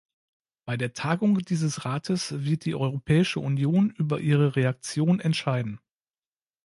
Bei 0.65 0.77
der 0.77 0.93
Tagung 0.93 1.37
dieses 1.45 1.85
Rates 1.85 2.43
wird 2.43 2.65
die 2.65 2.73
Europäische 2.73 3.39
Union 3.39 3.91
über 3.91 4.19
ihre 4.19 4.55
Reaktion 4.55 5.19
entscheiden. 5.19 5.79